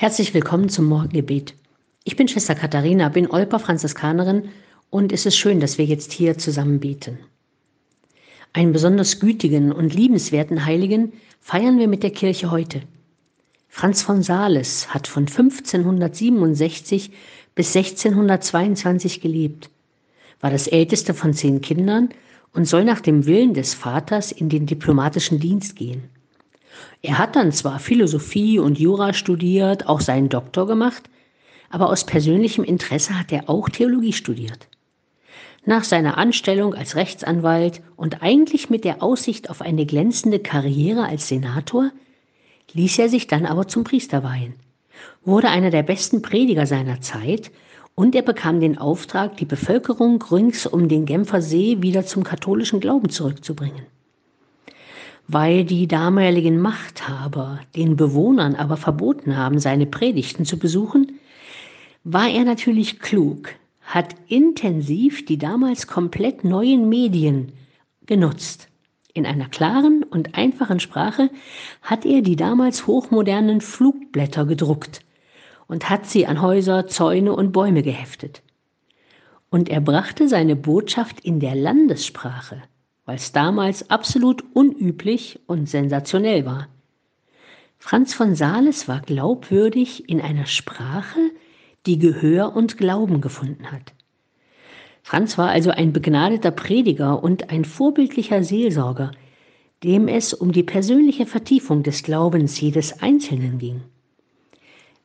Herzlich 0.00 0.32
willkommen 0.32 0.68
zum 0.68 0.84
Morgengebet. 0.84 1.54
Ich 2.04 2.14
bin 2.14 2.28
Schwester 2.28 2.54
Katharina, 2.54 3.08
bin 3.08 3.28
Olper 3.28 3.58
Franziskanerin 3.58 4.50
und 4.90 5.10
es 5.10 5.26
ist 5.26 5.36
schön, 5.36 5.58
dass 5.58 5.76
wir 5.76 5.86
jetzt 5.86 6.12
hier 6.12 6.38
zusammen 6.38 6.78
beten. 6.78 7.18
Einen 8.52 8.70
besonders 8.70 9.18
gütigen 9.18 9.72
und 9.72 9.92
liebenswerten 9.92 10.64
Heiligen 10.64 11.14
feiern 11.40 11.80
wir 11.80 11.88
mit 11.88 12.04
der 12.04 12.12
Kirche 12.12 12.52
heute. 12.52 12.82
Franz 13.66 14.00
von 14.00 14.22
Sales 14.22 14.94
hat 14.94 15.08
von 15.08 15.24
1567 15.26 17.10
bis 17.56 17.74
1622 17.74 19.20
gelebt, 19.20 19.68
war 20.40 20.52
das 20.52 20.68
älteste 20.68 21.12
von 21.12 21.34
zehn 21.34 21.60
Kindern 21.60 22.10
und 22.52 22.66
soll 22.66 22.84
nach 22.84 23.00
dem 23.00 23.26
Willen 23.26 23.52
des 23.52 23.74
Vaters 23.74 24.30
in 24.30 24.48
den 24.48 24.64
diplomatischen 24.64 25.40
Dienst 25.40 25.74
gehen. 25.74 26.04
Er 27.02 27.18
hat 27.18 27.36
dann 27.36 27.52
zwar 27.52 27.78
Philosophie 27.78 28.58
und 28.58 28.78
Jura 28.78 29.12
studiert, 29.12 29.86
auch 29.86 30.00
seinen 30.00 30.28
Doktor 30.28 30.66
gemacht, 30.66 31.08
aber 31.70 31.90
aus 31.90 32.04
persönlichem 32.04 32.64
Interesse 32.64 33.18
hat 33.18 33.32
er 33.32 33.48
auch 33.48 33.68
Theologie 33.68 34.12
studiert. 34.12 34.68
Nach 35.64 35.84
seiner 35.84 36.16
Anstellung 36.16 36.74
als 36.74 36.96
Rechtsanwalt 36.96 37.82
und 37.96 38.22
eigentlich 38.22 38.70
mit 38.70 38.84
der 38.84 39.02
Aussicht 39.02 39.50
auf 39.50 39.60
eine 39.60 39.86
glänzende 39.86 40.38
Karriere 40.38 41.04
als 41.04 41.28
Senator 41.28 41.90
ließ 42.72 42.98
er 42.98 43.08
sich 43.08 43.26
dann 43.26 43.46
aber 43.46 43.68
zum 43.68 43.84
Priester 43.84 44.24
weihen, 44.24 44.54
wurde 45.24 45.48
einer 45.48 45.70
der 45.70 45.82
besten 45.82 46.22
Prediger 46.22 46.66
seiner 46.66 47.00
Zeit 47.00 47.50
und 47.94 48.14
er 48.14 48.22
bekam 48.22 48.60
den 48.60 48.78
Auftrag, 48.78 49.36
die 49.36 49.44
Bevölkerung 49.44 50.22
rings 50.22 50.66
um 50.66 50.88
den 50.88 51.04
Genfer 51.04 51.42
See 51.42 51.78
wieder 51.80 52.06
zum 52.06 52.24
katholischen 52.24 52.80
Glauben 52.80 53.10
zurückzubringen 53.10 53.86
weil 55.28 55.64
die 55.64 55.86
damaligen 55.86 56.58
Machthaber 56.58 57.60
den 57.76 57.96
Bewohnern 57.96 58.54
aber 58.54 58.78
verboten 58.78 59.36
haben, 59.36 59.58
seine 59.58 59.84
Predigten 59.84 60.46
zu 60.46 60.58
besuchen, 60.58 61.20
war 62.02 62.28
er 62.30 62.44
natürlich 62.44 62.98
klug, 62.98 63.50
hat 63.82 64.14
intensiv 64.26 65.26
die 65.26 65.36
damals 65.36 65.86
komplett 65.86 66.44
neuen 66.44 66.88
Medien 66.88 67.52
genutzt. 68.06 68.68
In 69.12 69.26
einer 69.26 69.48
klaren 69.48 70.02
und 70.02 70.34
einfachen 70.34 70.80
Sprache 70.80 71.28
hat 71.82 72.06
er 72.06 72.22
die 72.22 72.36
damals 72.36 72.86
hochmodernen 72.86 73.60
Flugblätter 73.60 74.46
gedruckt 74.46 75.04
und 75.66 75.90
hat 75.90 76.06
sie 76.06 76.26
an 76.26 76.40
Häuser, 76.40 76.86
Zäune 76.86 77.34
und 77.34 77.52
Bäume 77.52 77.82
geheftet. 77.82 78.42
Und 79.50 79.68
er 79.68 79.80
brachte 79.82 80.28
seine 80.28 80.56
Botschaft 80.56 81.20
in 81.20 81.40
der 81.40 81.54
Landessprache 81.54 82.62
weil 83.08 83.16
es 83.16 83.32
damals 83.32 83.88
absolut 83.88 84.44
unüblich 84.52 85.40
und 85.46 85.66
sensationell 85.66 86.44
war. 86.44 86.68
Franz 87.78 88.12
von 88.12 88.34
Sales 88.34 88.86
war 88.86 89.00
glaubwürdig 89.00 90.10
in 90.10 90.20
einer 90.20 90.44
Sprache, 90.44 91.18
die 91.86 91.98
Gehör 91.98 92.54
und 92.54 92.76
Glauben 92.76 93.22
gefunden 93.22 93.72
hat. 93.72 93.94
Franz 95.02 95.38
war 95.38 95.48
also 95.48 95.70
ein 95.70 95.94
begnadeter 95.94 96.50
Prediger 96.50 97.24
und 97.24 97.48
ein 97.48 97.64
vorbildlicher 97.64 98.44
Seelsorger, 98.44 99.12
dem 99.82 100.06
es 100.06 100.34
um 100.34 100.52
die 100.52 100.62
persönliche 100.62 101.24
Vertiefung 101.24 101.82
des 101.82 102.02
Glaubens 102.02 102.60
jedes 102.60 103.00
Einzelnen 103.00 103.58
ging. 103.58 103.80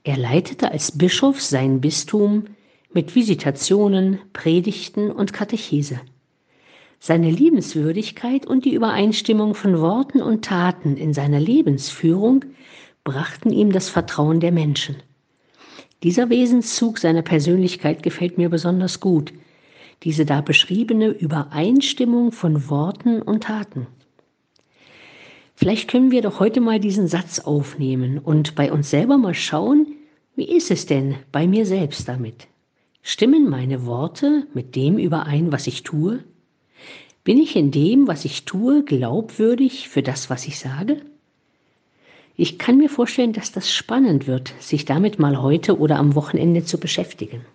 Er 0.03 0.17
leitete 0.17 0.71
als 0.71 0.97
Bischof 0.97 1.41
sein 1.41 1.79
Bistum 1.79 2.47
mit 2.91 3.15
Visitationen, 3.15 4.19
Predigten 4.33 5.09
und 5.09 5.31
Katechese. 5.31 6.01
Seine 7.05 7.29
Liebenswürdigkeit 7.29 8.45
und 8.45 8.63
die 8.63 8.75
Übereinstimmung 8.75 9.55
von 9.55 9.81
Worten 9.81 10.21
und 10.21 10.45
Taten 10.45 10.95
in 10.95 11.13
seiner 11.13 11.41
Lebensführung 11.41 12.45
brachten 13.03 13.51
ihm 13.51 13.73
das 13.73 13.89
Vertrauen 13.89 14.39
der 14.39 14.53
Menschen. 14.53 14.95
Dieser 16.01 16.29
Wesenszug 16.29 16.99
seiner 16.99 17.21
Persönlichkeit 17.21 18.03
gefällt 18.03 18.37
mir 18.37 18.47
besonders 18.47 19.01
gut, 19.01 19.33
diese 20.03 20.25
da 20.25 20.39
beschriebene 20.39 21.09
Übereinstimmung 21.09 22.31
von 22.31 22.69
Worten 22.69 23.21
und 23.21 23.43
Taten. 23.43 23.87
Vielleicht 25.55 25.89
können 25.89 26.09
wir 26.09 26.21
doch 26.21 26.39
heute 26.39 26.61
mal 26.61 26.79
diesen 26.79 27.09
Satz 27.09 27.39
aufnehmen 27.39 28.17
und 28.17 28.55
bei 28.55 28.71
uns 28.71 28.89
selber 28.89 29.17
mal 29.17 29.33
schauen, 29.33 29.87
wie 30.37 30.49
ist 30.49 30.71
es 30.71 30.85
denn 30.85 31.15
bei 31.33 31.47
mir 31.47 31.65
selbst 31.65 32.07
damit? 32.07 32.47
Stimmen 33.01 33.49
meine 33.49 33.85
Worte 33.85 34.47
mit 34.53 34.77
dem 34.77 34.97
überein, 34.97 35.51
was 35.51 35.67
ich 35.67 35.83
tue? 35.83 36.23
Bin 37.23 37.37
ich 37.37 37.55
in 37.55 37.71
dem, 37.71 38.07
was 38.07 38.25
ich 38.25 38.43
tue, 38.43 38.83
glaubwürdig 38.83 39.87
für 39.87 40.03
das, 40.03 40.29
was 40.29 40.45
ich 40.45 40.59
sage? 40.59 41.01
Ich 42.35 42.57
kann 42.57 42.77
mir 42.77 42.89
vorstellen, 42.89 43.31
dass 43.31 43.51
das 43.51 43.71
spannend 43.71 44.27
wird, 44.27 44.53
sich 44.59 44.85
damit 44.85 45.19
mal 45.19 45.41
heute 45.41 45.79
oder 45.79 45.97
am 45.99 46.15
Wochenende 46.15 46.65
zu 46.65 46.79
beschäftigen. 46.79 47.45